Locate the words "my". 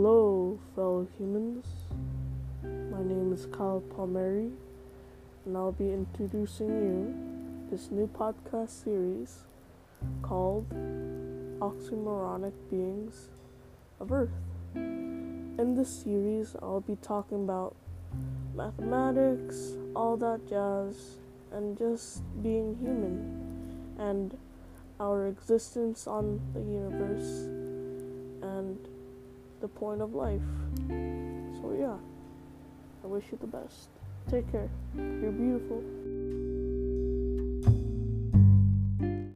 2.62-3.02